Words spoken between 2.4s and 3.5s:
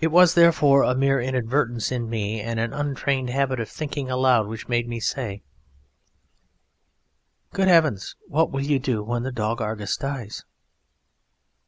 and an untrained